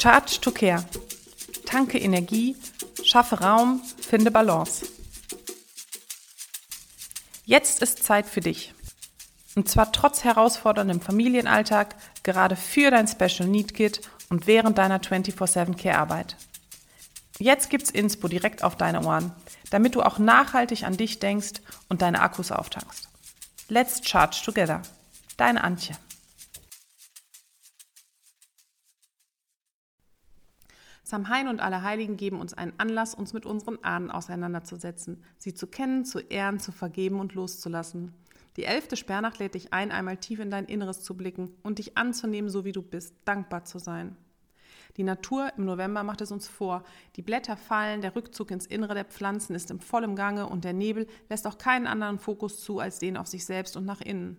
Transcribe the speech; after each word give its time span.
Charge 0.00 0.38
to 0.40 0.52
Care. 0.52 0.84
Tanke 1.66 1.98
Energie, 1.98 2.54
schaffe 3.02 3.40
Raum, 3.40 3.82
finde 4.00 4.30
Balance. 4.30 4.86
Jetzt 7.44 7.82
ist 7.82 8.04
Zeit 8.04 8.26
für 8.26 8.40
dich. 8.40 8.74
Und 9.56 9.68
zwar 9.68 9.90
trotz 9.90 10.22
herausforderndem 10.22 11.00
Familienalltag, 11.00 11.96
gerade 12.22 12.54
für 12.54 12.92
dein 12.92 13.08
Special 13.08 13.48
Need 13.48 13.74
Kit 13.74 14.02
und 14.30 14.46
während 14.46 14.78
deiner 14.78 15.00
24-7 15.00 15.76
Care-Arbeit. 15.76 16.36
Jetzt 17.40 17.68
gibt's 17.68 17.90
Inspo 17.90 18.28
direkt 18.28 18.62
auf 18.62 18.76
deine 18.76 19.04
Ohren, 19.04 19.32
damit 19.70 19.96
du 19.96 20.02
auch 20.02 20.20
nachhaltig 20.20 20.84
an 20.84 20.96
dich 20.96 21.18
denkst 21.18 21.60
und 21.88 22.02
deine 22.02 22.20
Akkus 22.20 22.52
auftankst. 22.52 23.08
Let's 23.68 24.00
charge 24.08 24.42
together. 24.44 24.80
Deine 25.36 25.64
Antje. 25.64 25.96
Samhain 31.08 31.48
und 31.48 31.60
alle 31.60 31.82
Heiligen 31.82 32.18
geben 32.18 32.38
uns 32.38 32.52
einen 32.52 32.74
Anlass, 32.76 33.14
uns 33.14 33.32
mit 33.32 33.46
unseren 33.46 33.82
Ahnen 33.82 34.10
auseinanderzusetzen, 34.10 35.24
sie 35.38 35.54
zu 35.54 35.66
kennen, 35.66 36.04
zu 36.04 36.18
ehren, 36.18 36.60
zu 36.60 36.70
vergeben 36.70 37.18
und 37.18 37.32
loszulassen. 37.32 38.12
Die 38.58 38.64
elfte 38.64 38.94
Sperrnacht 38.94 39.38
lädt 39.38 39.54
dich 39.54 39.72
ein, 39.72 39.90
einmal 39.90 40.18
tief 40.18 40.38
in 40.38 40.50
dein 40.50 40.66
Inneres 40.66 41.00
zu 41.00 41.16
blicken 41.16 41.54
und 41.62 41.78
dich 41.78 41.96
anzunehmen, 41.96 42.50
so 42.50 42.66
wie 42.66 42.72
du 42.72 42.82
bist, 42.82 43.14
dankbar 43.24 43.64
zu 43.64 43.78
sein. 43.78 44.18
Die 44.98 45.02
Natur 45.02 45.50
im 45.56 45.64
November 45.64 46.02
macht 46.02 46.20
es 46.20 46.30
uns 46.30 46.46
vor. 46.46 46.84
Die 47.16 47.22
Blätter 47.22 47.56
fallen, 47.56 48.02
der 48.02 48.14
Rückzug 48.14 48.50
ins 48.50 48.66
Innere 48.66 48.92
der 48.92 49.06
Pflanzen 49.06 49.54
ist 49.54 49.70
im 49.70 49.80
vollen 49.80 50.14
Gange 50.14 50.46
und 50.46 50.62
der 50.62 50.74
Nebel 50.74 51.06
lässt 51.30 51.46
auch 51.46 51.56
keinen 51.56 51.86
anderen 51.86 52.18
Fokus 52.18 52.60
zu 52.60 52.80
als 52.80 52.98
den 52.98 53.16
auf 53.16 53.28
sich 53.28 53.46
selbst 53.46 53.78
und 53.78 53.86
nach 53.86 54.02
innen. 54.02 54.36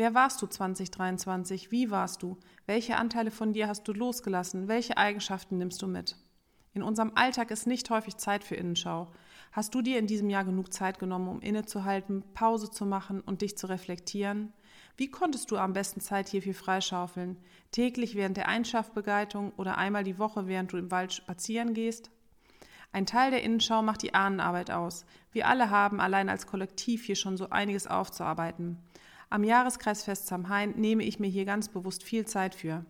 Wer 0.00 0.14
warst 0.14 0.40
du 0.40 0.46
2023? 0.46 1.70
Wie 1.70 1.90
warst 1.90 2.22
du? 2.22 2.38
Welche 2.64 2.96
Anteile 2.96 3.30
von 3.30 3.52
dir 3.52 3.68
hast 3.68 3.86
du 3.86 3.92
losgelassen? 3.92 4.66
Welche 4.66 4.96
Eigenschaften 4.96 5.58
nimmst 5.58 5.82
du 5.82 5.86
mit? 5.86 6.16
In 6.72 6.82
unserem 6.82 7.12
Alltag 7.16 7.50
ist 7.50 7.66
nicht 7.66 7.90
häufig 7.90 8.16
Zeit 8.16 8.42
für 8.42 8.54
Innenschau. 8.54 9.12
Hast 9.52 9.74
du 9.74 9.82
dir 9.82 9.98
in 9.98 10.06
diesem 10.06 10.30
Jahr 10.30 10.46
genug 10.46 10.72
Zeit 10.72 10.98
genommen, 10.98 11.28
um 11.28 11.42
innezuhalten, 11.42 12.24
Pause 12.32 12.70
zu 12.70 12.86
machen 12.86 13.20
und 13.20 13.42
dich 13.42 13.58
zu 13.58 13.66
reflektieren? 13.66 14.54
Wie 14.96 15.10
konntest 15.10 15.50
du 15.50 15.58
am 15.58 15.74
besten 15.74 16.00
Zeit 16.00 16.30
hierfür 16.30 16.54
freischaufeln? 16.54 17.36
Täglich 17.70 18.14
während 18.14 18.38
der 18.38 18.48
Einschaffbegleitung 18.48 19.52
oder 19.58 19.76
einmal 19.76 20.04
die 20.04 20.18
Woche, 20.18 20.46
während 20.46 20.72
du 20.72 20.78
im 20.78 20.90
Wald 20.90 21.12
spazieren 21.12 21.74
gehst? 21.74 22.10
Ein 22.90 23.04
Teil 23.04 23.32
der 23.32 23.42
Innenschau 23.42 23.82
macht 23.82 24.00
die 24.00 24.14
Ahnenarbeit 24.14 24.70
aus. 24.70 25.04
Wir 25.30 25.46
alle 25.46 25.68
haben 25.68 26.00
allein 26.00 26.30
als 26.30 26.46
Kollektiv 26.46 27.04
hier 27.04 27.16
schon 27.16 27.36
so 27.36 27.50
einiges 27.50 27.86
aufzuarbeiten. 27.86 28.78
Am 29.32 29.44
Jahreskreisfest 29.44 30.26
Samhain 30.26 30.72
nehme 30.72 31.04
ich 31.04 31.20
mir 31.20 31.28
hier 31.28 31.44
ganz 31.44 31.68
bewusst 31.68 32.02
viel 32.02 32.26
Zeit 32.26 32.52
für. 32.52 32.84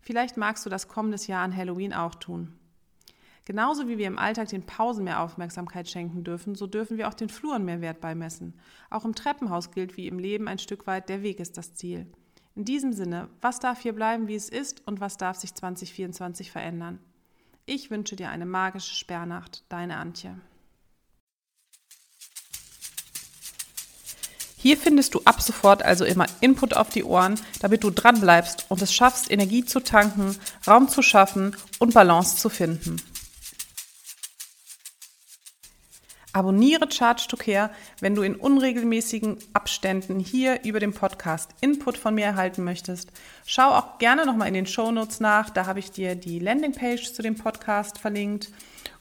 Vielleicht 0.00 0.38
magst 0.38 0.64
du 0.64 0.70
das 0.70 0.88
kommendes 0.88 1.26
Jahr 1.26 1.42
an 1.42 1.54
Halloween 1.54 1.92
auch 1.92 2.14
tun. 2.14 2.58
Genauso 3.44 3.88
wie 3.88 3.98
wir 3.98 4.06
im 4.06 4.18
Alltag 4.18 4.48
den 4.48 4.64
Pausen 4.64 5.04
mehr 5.04 5.20
Aufmerksamkeit 5.20 5.90
schenken 5.90 6.24
dürfen, 6.24 6.54
so 6.54 6.66
dürfen 6.66 6.96
wir 6.96 7.08
auch 7.08 7.14
den 7.14 7.28
Fluren 7.28 7.66
mehr 7.66 7.82
Wert 7.82 8.00
beimessen. 8.00 8.54
Auch 8.88 9.04
im 9.04 9.14
Treppenhaus 9.14 9.70
gilt 9.70 9.98
wie 9.98 10.06
im 10.06 10.18
Leben 10.18 10.48
ein 10.48 10.58
Stück 10.58 10.86
weit, 10.86 11.10
der 11.10 11.22
Weg 11.22 11.40
ist 11.40 11.58
das 11.58 11.74
Ziel. 11.74 12.06
In 12.54 12.64
diesem 12.64 12.94
Sinne, 12.94 13.28
was 13.42 13.60
darf 13.60 13.80
hier 13.80 13.92
bleiben, 13.92 14.28
wie 14.28 14.34
es 14.34 14.48
ist 14.48 14.86
und 14.86 15.00
was 15.00 15.18
darf 15.18 15.36
sich 15.36 15.54
2024 15.54 16.50
verändern? 16.50 17.00
Ich 17.66 17.90
wünsche 17.90 18.16
dir 18.16 18.30
eine 18.30 18.46
magische 18.46 18.94
Sperrnacht, 18.94 19.64
deine 19.68 19.98
Antje. 19.98 20.40
Hier 24.62 24.76
findest 24.76 25.14
du 25.14 25.20
ab 25.24 25.42
sofort 25.42 25.82
also 25.82 26.04
immer 26.04 26.26
Input 26.40 26.74
auf 26.74 26.88
die 26.88 27.02
Ohren, 27.02 27.34
damit 27.60 27.82
du 27.82 27.90
dran 27.90 28.20
bleibst 28.20 28.66
und 28.68 28.80
es 28.80 28.94
schaffst, 28.94 29.28
Energie 29.28 29.64
zu 29.64 29.80
tanken, 29.80 30.36
Raum 30.68 30.88
zu 30.88 31.02
schaffen 31.02 31.56
und 31.80 31.94
Balance 31.94 32.36
zu 32.36 32.48
finden. 32.48 33.02
Abonniere 36.34 36.90
Charge 36.90 37.26
to 37.28 37.36
Care, 37.36 37.70
wenn 38.00 38.14
du 38.14 38.22
in 38.22 38.36
unregelmäßigen 38.36 39.36
Abständen 39.52 40.18
hier 40.18 40.64
über 40.64 40.80
den 40.80 40.94
Podcast 40.94 41.50
Input 41.60 41.98
von 41.98 42.14
mir 42.14 42.24
erhalten 42.24 42.64
möchtest. 42.64 43.12
Schau 43.44 43.70
auch 43.70 43.98
gerne 43.98 44.24
nochmal 44.24 44.48
in 44.48 44.54
den 44.54 44.66
Show 44.66 44.90
Notes 44.90 45.20
nach, 45.20 45.50
da 45.50 45.66
habe 45.66 45.78
ich 45.78 45.90
dir 45.90 46.14
die 46.14 46.38
Landingpage 46.38 47.12
zu 47.12 47.20
dem 47.20 47.36
Podcast 47.36 47.98
verlinkt. 47.98 48.50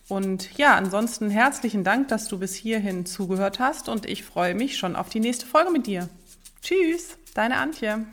Und 0.09 0.57
ja, 0.57 0.75
ansonsten 0.75 1.29
herzlichen 1.29 1.85
Dank, 1.85 2.09
dass 2.09 2.27
du 2.27 2.37
bis 2.37 2.53
hierhin 2.53 3.05
zugehört 3.05 3.59
hast 3.59 3.87
und 3.87 4.05
ich 4.05 4.23
freue 4.23 4.53
mich 4.53 4.77
schon 4.77 4.97
auf 4.97 5.07
die 5.07 5.21
nächste 5.21 5.45
Folge 5.45 5.71
mit 5.71 5.87
dir. 5.87 6.09
Tschüss, 6.61 7.17
deine 7.33 7.57
Antje. 7.57 8.05